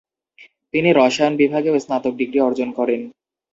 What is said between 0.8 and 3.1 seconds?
রসায়ন বিভাগেও স্নাতক ডিগ্রি অর্জন করেন।